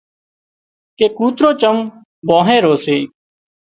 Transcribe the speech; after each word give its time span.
ڪي 0.97 1.07
ڪوترو 1.17 1.49
چم 1.61 1.77
ڀانهي 2.27 2.57
رو 2.65 2.73
سي 2.83 2.97